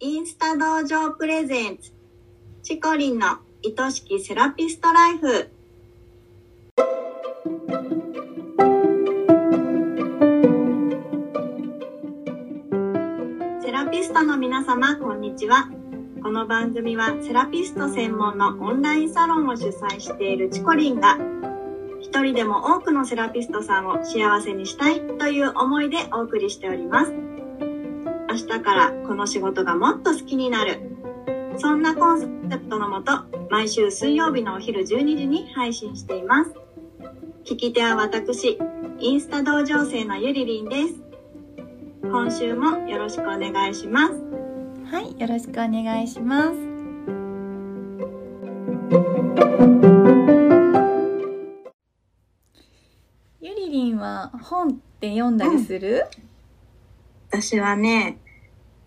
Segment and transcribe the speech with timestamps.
[0.00, 1.92] インスタ道場プレゼンツ。
[2.62, 5.50] チコリンの愛しきセラピストライフ。
[13.60, 15.68] セラピストの皆様こんにちは。
[16.22, 21.18] この番組はセラピスト専門のオンラインサロンを主催しているチコリンが
[22.00, 27.37] 一人でも多くのセラピストさんを幸せにしたいという思いでお送りしております。
[28.46, 30.80] 日からこの仕事がもっと好きになる。
[31.58, 32.26] そんなコンセ
[32.56, 34.86] プトのもと毎週水曜日のお昼12
[35.16, 36.52] 時に配信しています。
[37.44, 38.58] 聞き手は私
[39.00, 40.94] インスタ同情生のゆりりんです。
[42.02, 44.14] 今週もよろしくお願いします。
[44.90, 46.54] はい、よろしくお願いします。
[53.40, 56.04] ゆりりんは本って読んだりする？
[57.30, 58.18] 私はね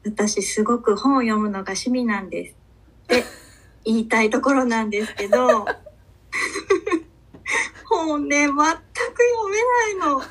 [0.03, 2.55] 私すごく本を読むのが趣味なんです。
[3.03, 3.23] って
[3.85, 5.66] 言いたいところなんですけど。
[7.85, 8.73] 本ね全く読
[9.49, 10.21] めないの。
[10.21, 10.27] す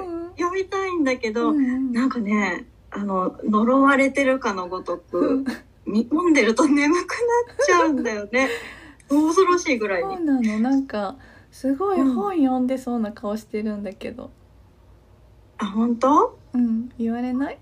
[0.00, 5.44] ごい読みたいんだけど、うんなんかねあの呪われてるかのごとく
[5.86, 8.48] み読んでると眠くなっちゃうんだよね。
[9.08, 10.16] 恐ろしいぐらいに。
[10.16, 11.16] そうなの、なんか
[11.50, 14.30] すごい本読んでそうな顔してるんだけど、
[15.58, 16.38] あ本当？
[16.54, 17.58] うん、言われない？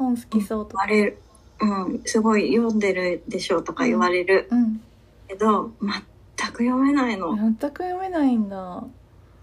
[0.00, 0.86] 本好きそうとか。
[0.86, 1.18] 言われる
[1.60, 4.80] うんすごい読んでるでしょうとか言われるうん、
[5.28, 7.36] けど、全く読めないの。
[7.36, 8.82] 全く読めないんだ。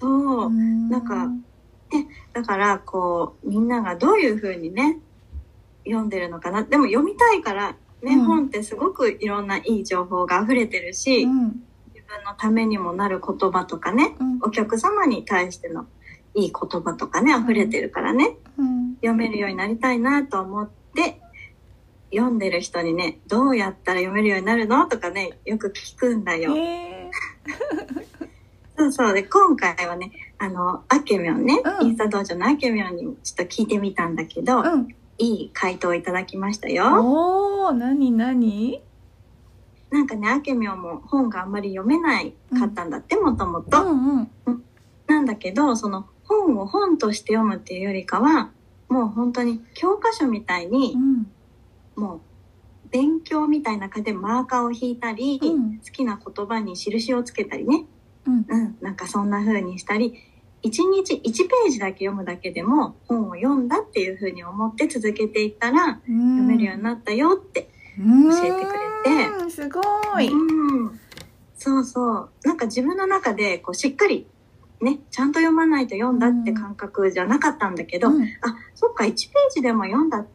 [0.02, 0.08] そ
[0.45, 0.55] う、な
[0.89, 1.27] なんか
[2.33, 4.99] だからこうみんながどういう風にね
[5.86, 6.64] 読んでるのかな。
[6.64, 8.25] でも読みたいからね、うん。
[8.25, 15.86] 本ってすごくいろんないい情報が溢れてるし、うん、自分のためにもなる言葉とかねうん、お客様に対しての
[16.36, 18.25] いい言葉とかね溢れてるからね。
[18.45, 18.46] うん、
[19.01, 21.21] 読めるようになりたいなと思って
[22.11, 26.55] 読んでる人にねどうやったら読めるようになるのとかねよく聞くんだよ。
[26.55, 27.11] え
[28.77, 34.87] そうそうで今回はねあのあけみょんね、うんインスタ道場のあけみょんにもちょっと聞いてみたんだけど、ー、うん。
[35.19, 37.02] いい回答をいただきましたよ。
[37.03, 38.83] おお、なになに？
[39.89, 43.83] なんかねあけみょんも本があんまり読めないかったんだってもともうと。
[45.07, 48.52] なんだけどその本を本として読むっていうよりかは
[48.89, 51.27] もう本当に教科書みたいにうん。
[51.95, 52.21] もう
[52.89, 55.80] 勉強みたいな感じでマーカーを引いたり、うん。
[55.80, 57.86] 好きな言葉に印をつけたりね、
[58.25, 58.45] うん。
[58.48, 60.14] うん、なんかそんな風にしたり
[60.64, 69.52] 1日1ページだけ読むだけでも本を読んだっていう風に思って続けていったら読読めるようになったよって、教教えてくれて。
[69.52, 69.81] すご
[70.19, 70.99] い、うん、
[71.55, 72.30] そうそう。
[72.43, 74.27] なんか自分の中でこうしっかり
[74.82, 78.23] ねちゃんと読まないと読んだって感覚じゃなかったんだけど、うん。
[78.23, 78.27] あ
[78.76, 79.14] そっか1ペー
[79.54, 80.27] ジでも読んだっ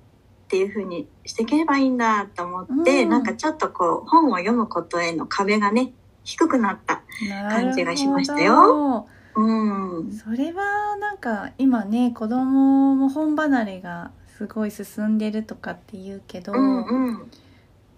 [0.49, 3.09] ていう風にしていければいいんだと思って、うん。
[3.09, 5.93] なんかちょっとこう本を読むことへの壁がね
[6.25, 7.03] 低くなった。
[7.51, 9.07] 感じがしましたよ。
[9.35, 10.11] うん。
[10.11, 17.31] どそれはなんか今ね子供も本離れがすごい進んでるとかって言うけど、うんうん。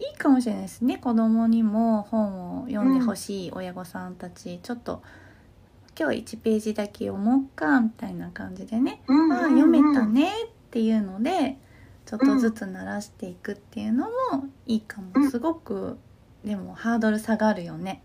[0.00, 0.98] いいかもしれないですね。
[0.98, 5.02] 子供にも本を読んでほしい親御さんたち、ちょっと
[5.98, 11.56] 今日1ページだけ読もうかみたいな感じでね、うんああ読めたねっていうので
[12.04, 14.10] ちょっとずつ慣らしていくっていうのも
[14.66, 15.98] いいかも、うんすごく
[16.44, 18.02] でもハードル下がるよね。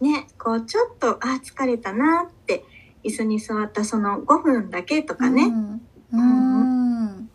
[0.00, 2.64] ねこうちょっとあ疲れたなって
[3.02, 5.80] 椅子に座ったその5分だけとかね、うん、
[6.12, 6.16] う
[7.14, 7.30] ん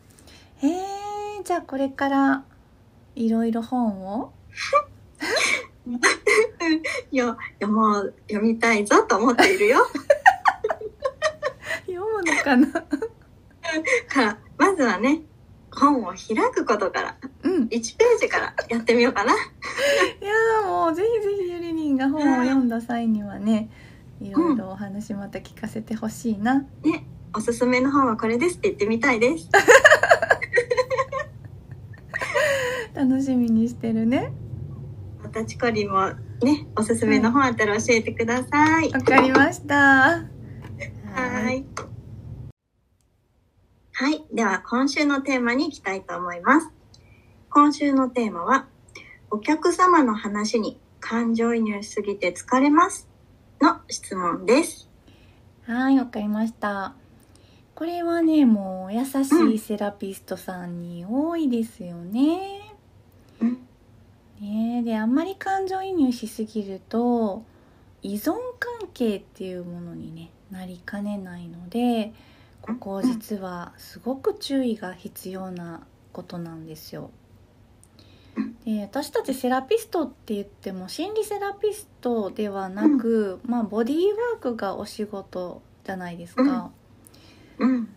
[0.58, 2.44] へえじゃあこれから
[3.16, 4.32] いろいろ本を？
[7.12, 9.86] よ読もう読みたいぞと思っているよ。
[11.88, 12.68] 読むのかな？
[14.08, 15.22] からまずはね
[15.72, 17.64] 本を開くことからうん。
[17.66, 19.34] 1ページからやってみようかな。
[19.34, 23.70] いやーもうぜひぜひゆりりんが本を読んだ際にはね
[24.20, 29.48] いろいろお話また聞かせてほしいな、ねおすすめの本はこれですって言ってみたいです。
[32.94, 34.34] 楽しみにしてるね
[35.24, 36.10] またチコリも
[36.42, 40.26] ねおすすめの本あったら教えてください、わかりましたは
[41.14, 41.66] はい。
[43.94, 44.24] はい。
[44.34, 46.72] では、今週のテーマに行きたいと思います。
[47.50, 48.68] 今週のテーマは、
[49.30, 53.08] お客様の話に感情移入しすぎて疲れます
[53.62, 54.90] の質問です。
[55.66, 56.96] はいわかりました
[57.76, 62.76] これはねもう優しいセラピストさんに多いですよね、
[63.40, 63.68] うん。
[64.42, 67.44] ねえであんまり感情移入しすぎると
[68.02, 72.12] 依存関係っていうものに、ね、なりかねないので
[72.62, 77.12] ここ実はすごく注意が必要なことなんですよ
[78.36, 78.56] うん。
[78.66, 86.72] で私たちセラピストって言っても心理セラピストではなく、まあ、ボディーワークがお仕事じゃないですか。
[87.60, 87.90] うん。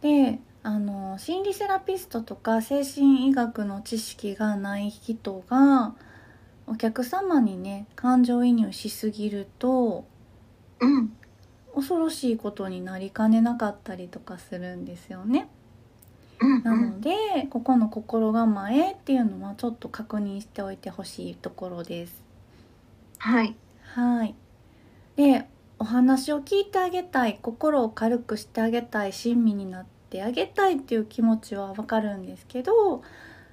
[0.00, 5.94] であの心理セラピストとか精神医学の知識がない人が
[6.66, 10.04] お客様にね感情移入しすぎると
[10.80, 11.16] うん。
[11.72, 15.48] 恐ろしいことになりかねなかったりとかするんですよね。
[16.40, 16.62] うん。
[16.64, 17.12] なので
[17.48, 22.24] ここの心構えっていうのはちょっと確認しておいてほしいところです。
[23.18, 23.54] はい。
[23.94, 24.34] はい。
[25.14, 25.46] で
[25.78, 33.02] お話を聞いてあげたい心を軽くしてあげたい親身になってあげたいっていう気持ちはわかるんですけど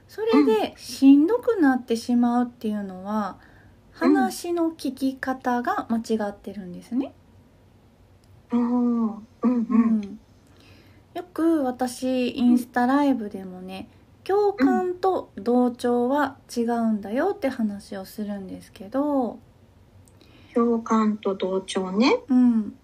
[0.07, 3.37] それでしんどくなってしまうっていうのは
[3.91, 7.13] 話の聞き方が間違ってるんですね。
[11.13, 13.87] よく私インスタライブでもね
[14.23, 19.37] 共感と同調は違うんだよって話をするんですけど、
[20.53, 22.19] 共感と同調ね。
[22.29, 22.75] うん、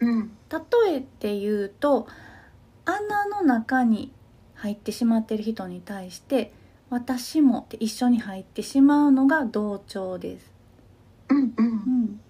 [0.00, 0.30] うん。
[0.50, 2.08] 例えて言うと
[2.90, 4.12] 穴の中に
[4.54, 6.52] 入ってしまってる人に対して
[6.90, 10.52] 私もって一緒に入ってしまうのが同調です。
[11.28, 11.54] うんう。
[11.56, 11.66] うん
[12.04, 12.20] ん、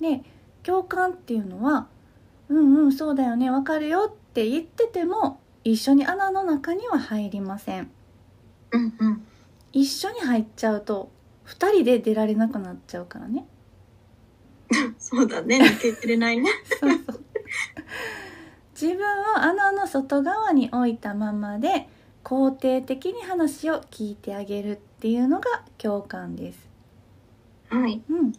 [0.00, 0.22] で
[0.62, 1.86] 共感っていうのは
[2.48, 7.90] 「うんうんそうだよねわかるよ」って言ってても一緒に穴の中には入りません。
[8.72, 9.26] うんうん。
[9.72, 11.10] 一緒に入っちゃうと
[11.46, 13.46] 2人で出られなくなっちゃうからね。
[14.98, 15.58] そうだね。
[15.58, 16.50] 抜けてれないね。
[16.80, 17.24] そうそう
[18.80, 18.98] 自分
[19.34, 21.88] を穴の外側に置いたままで
[22.22, 26.68] 肯定的に話を聞いてあげるっていうのが共感です、
[27.70, 28.02] はい。
[28.10, 28.32] うん、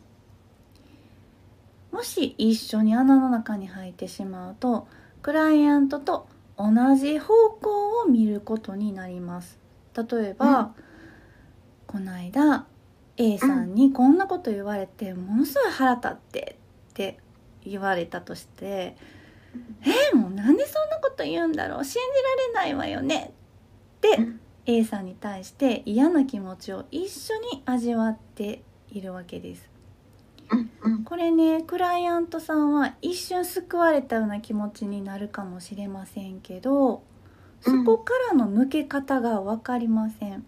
[1.91, 4.87] もし一緒に穴の中に入ってしまうと
[5.23, 9.57] クライアントと同じ方向を見ることになります。
[9.95, 10.69] 例えば、うん。
[11.87, 12.65] この間
[13.15, 16.57] A さんにこんなこと言われてものすごい腹立って
[16.91, 17.17] って
[17.63, 18.95] 言われたとして
[19.83, 21.83] えーもうなんでそんなこと言うんだろう。
[21.85, 22.01] 信
[22.53, 23.33] じられないわよね。
[23.97, 24.39] ってうん。
[24.65, 29.69] A さんに対して嫌な気持ちを一緒に味わっているわけです。
[31.05, 37.03] これねクライアントさんは一瞬救われたような気持ちになるかもしれませんけど
[37.59, 40.45] そこからの抜け方が分かりません。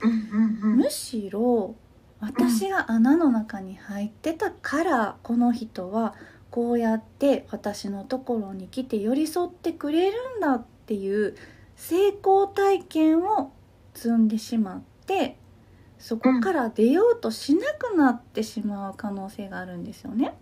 [0.00, 1.74] むしろ
[2.20, 6.14] 私が穴の中に入ってたからこの人は
[6.54, 11.34] こうやって私のところに来て寄り添ってくれるんだっていう
[11.74, 13.50] 成功体験を
[13.92, 15.36] 積んでしまって
[15.98, 20.32] そこから出ようとしなくなってしまう可能性があるんですよね。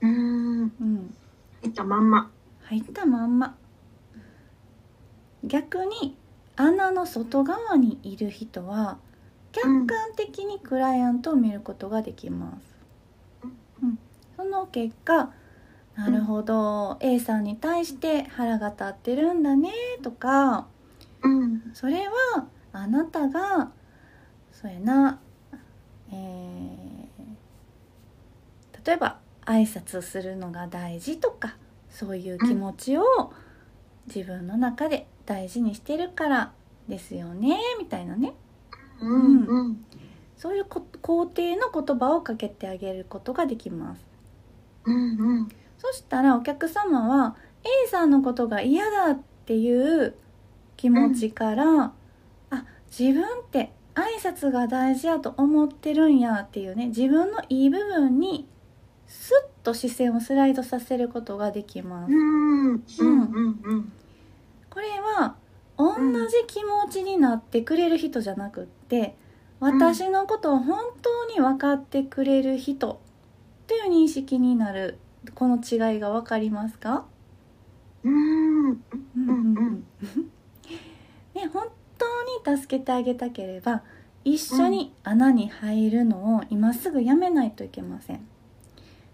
[0.00, 0.60] うーん。
[0.62, 1.14] うん、
[1.60, 2.30] 入ったまんま。
[2.62, 3.58] 入ったまんま
[5.44, 6.16] 逆に
[6.56, 8.96] 穴の外側にいる人は
[9.52, 12.76] 客観的にクライアントを見ることができます、
[13.82, 13.98] うん、
[14.40, 15.30] その結果
[15.94, 19.70] なるほど、A さんに対して腹が立ってるんだね
[20.02, 20.66] とか
[21.22, 21.70] うん。
[21.74, 23.70] それはあなたが
[24.50, 25.20] そうやな、
[26.10, 26.90] えー
[28.82, 31.54] 例えば挨拶するのが大事とか
[31.90, 33.04] そういう気持ちを
[34.06, 36.52] 自分の中で大事にしてるから
[36.88, 38.32] ですよねみたいなね
[39.02, 39.84] うんうん。
[40.38, 44.10] そういうこ肯定の言葉をかけてあげることができます
[44.90, 45.48] うんうん。
[45.78, 47.36] そしたらお客様は
[47.86, 50.14] A さんのことが嫌だっていう
[50.76, 51.92] 気持ちから、
[52.50, 58.46] あ自分って挨拶が大事やと思ってるんやっていうね自分のいい部分に
[59.06, 62.12] スッと視線をスライドさせることができます。
[62.12, 62.70] うん。
[62.70, 63.60] うん。
[63.64, 63.92] うん
[64.70, 65.34] これは
[65.76, 65.96] 同
[66.28, 69.16] じ気持ちになってくれる人じゃなくって
[69.58, 73.00] 私のことを本当に分かってくれる人
[73.70, 74.98] という認識になる
[75.36, 77.06] この違いが分かりますか？
[78.02, 78.70] うん。
[78.70, 78.80] うん
[79.16, 79.86] うん
[81.36, 83.84] ね、本当に助けてあげたければ
[84.24, 88.26] 一緒に穴に入るのを今すぐやめないといけません。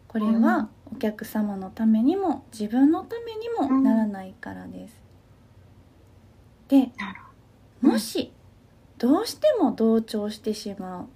[0.09, 5.03] これはお客様のためにも自分のためにもならないからです。
[6.69, 6.93] で
[7.83, 8.33] もし
[8.97, 11.07] どうしても同調してしまう。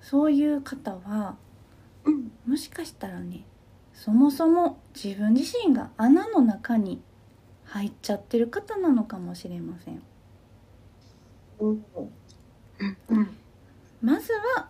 [0.00, 1.34] そういう方は
[2.06, 2.32] うん。
[2.46, 3.44] もしかしたらね
[3.92, 7.02] そもそも自分自身が穴の中に
[7.64, 10.02] 入っちゃってる方なのかもしれません。
[11.58, 11.76] おー
[12.78, 12.96] うん。
[13.08, 13.36] うん。
[14.02, 14.68] まずは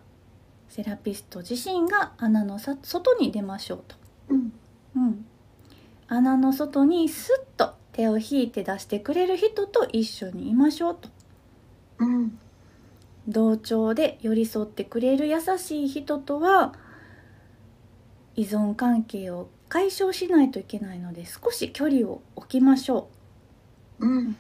[0.69, 3.97] セラピスト自身が穴のさ外に出ましょうと、
[4.29, 4.53] うん。
[4.95, 5.27] うん、
[6.09, 11.09] 穴の外にスッと手を引いて出してくれる人と一緒にいましょうと。
[11.99, 12.39] うん。
[13.27, 16.75] 同調で寄り添ってくれる優しい人とは
[18.37, 23.09] 依存関係を解消しないといけないので少し距離を置きましょ
[23.99, 24.07] う。
[24.07, 24.29] ん。
[24.29, 24.37] う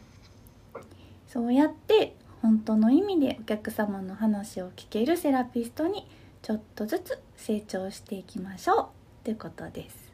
[1.26, 6.06] そうやって本当の意味でお客様の話を聞けるセラピストに
[6.42, 8.86] ちょっとずつ成長していきましょう。
[9.24, 10.12] ということです。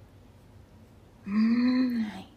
[1.26, 2.02] うん。
[2.02, 2.28] はい、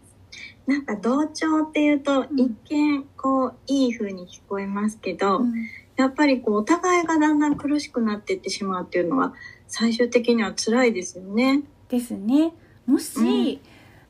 [0.68, 2.28] なんか同調っていうとん。
[2.36, 5.54] 一見こういい風に聞こえますけど、うん。
[5.96, 9.34] やっぱりこうお互いがだんだん苦しくなっていってしまうっていうのは
[9.78, 11.64] 最終的には辛いですよね。
[11.90, 12.54] ですね。
[12.86, 13.60] もし、うん。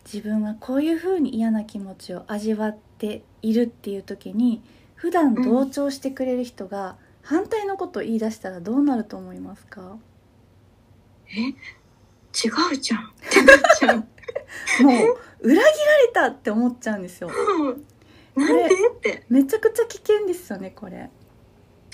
[0.06, 4.62] 自分がこういうふうに嫌な気持ちを味わっているっていう時に
[4.94, 9.98] 普段同調してくれる人が反対のことを言い出したらどうなると思いますか？
[11.36, 11.40] え？
[11.48, 11.54] 違
[12.72, 13.06] うじゃん。
[13.10, 13.98] ってなっちゃう。
[13.98, 14.04] も
[15.42, 17.32] う裏切られたって思っちゃうんですよ。
[18.36, 18.66] なんで？
[18.66, 18.70] っ
[19.02, 19.24] て。
[19.30, 21.10] めちゃくちゃ危険ですよねこれ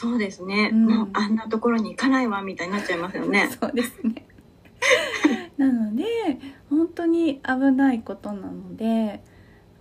[0.01, 0.85] そうですね、うん。
[0.87, 3.51] もうあんなところに行かないわみたいになっちゃいますよね。
[3.61, 4.25] そうですね。
[5.57, 6.03] なので
[6.71, 9.23] 本当に危ないことなので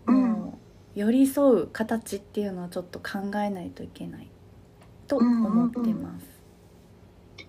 [0.04, 0.58] も
[0.94, 4.28] う寄り添う形っていうのはちょっと考えないといけない
[5.06, 6.28] と思ってます。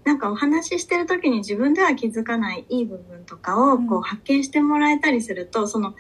[0.06, 5.94] なんかお話ししてる時に自分では気づかないいい部分とかをこううん発見してもらえたりすると、その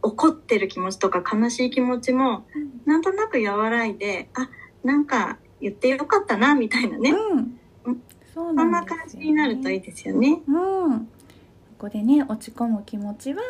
[0.00, 2.46] 怒ってる気持ちとか悲しい気持ちも
[2.86, 4.48] なんとなく和らいであ
[4.82, 7.60] なんか言ってよかったなみたいなね、うん。
[7.84, 8.02] うん、
[8.34, 8.98] そうそんななんですよ。
[9.00, 10.40] 感じになるといいですよね。
[10.46, 11.06] うん、こ
[11.78, 13.42] こでね落ち込む気持ちは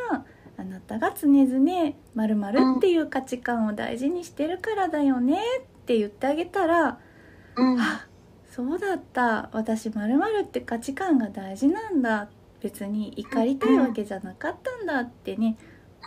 [0.56, 6.98] あなたが常々まるまるっていう価値観を大事にしてるからだよねって言ってあげたら、
[7.56, 8.06] うん、あ
[8.50, 9.50] そうだった。
[9.52, 12.28] 私まるまるって価値観が大事なんだ。
[12.60, 15.56] 別に怒りたいわけじゃなかったんだってね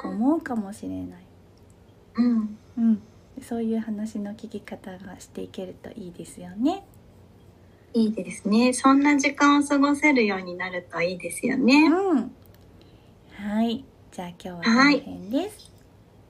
[0.03, 1.25] 思うかもしれない。
[2.17, 3.01] うん、うん、
[3.41, 6.83] そういう話の聞き方がしていけるといいですよね。
[7.93, 8.73] いいですね。
[8.73, 11.89] そんな時間を過ごせるようになるといいですようね。
[11.89, 12.31] ん。
[13.33, 15.71] はい、じゃあ今日はこの辺です。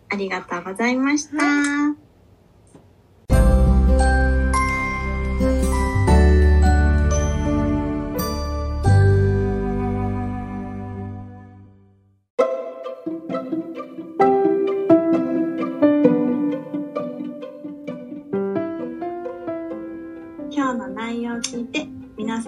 [0.10, 1.44] ありがとうございました。
[1.44, 2.11] は今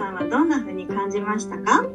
[0.03, 1.85] さんはどんな風に感じましたか？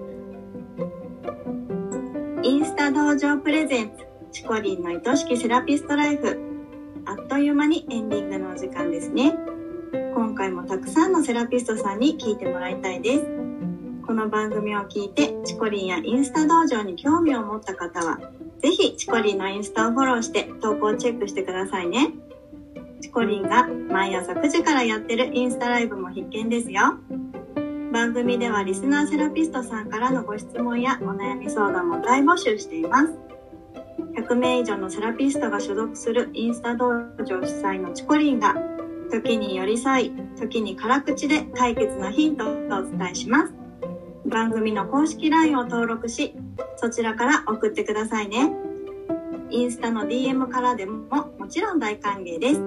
[2.42, 6.38] インスタ道場プレゼンツチコリンの愛しきセラピストライフ。
[7.04, 9.34] あっという間にエンディングのお時間ですね。
[10.14, 13.26] 今回もたくさんのセラピストさんに聞いてもらいたいです。
[14.06, 18.18] この番組を聞いてチコリンやインスタ道場に興味を持った方は
[18.62, 22.14] ぜひチコリンのインスタをフォローして投稿チェックしてくださいね。
[23.02, 26.94] チコリンが毎朝9時からやってるインスタライブも必見ですよ。
[27.92, 33.14] 番組ではリスナーセラピストさんからのご質問やお悩み相談も大募集しています。
[34.16, 38.54] 100名以上のセラピストが所属するインスタ道場主催のチコリンが
[39.10, 43.54] 時に寄り添い、時に辛口で解決のヒントをお伝えします。
[44.26, 46.34] 番組の公式 LINE を登録し、
[46.76, 48.52] そちらから送ってくださいね。
[49.50, 52.62] インスタの DM からでももちろん大歓迎です。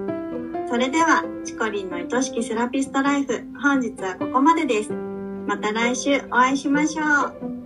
[0.67, 5.10] それでは、チコリンの愛しきセラピストライフ、本日はここまでです。
[5.47, 7.60] また来週お会いしましょう。